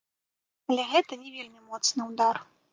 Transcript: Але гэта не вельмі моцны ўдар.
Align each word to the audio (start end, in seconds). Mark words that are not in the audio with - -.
Але 0.69 0.85
гэта 0.95 1.21
не 1.27 1.35
вельмі 1.37 1.61
моцны 1.69 2.11
ўдар. 2.11 2.45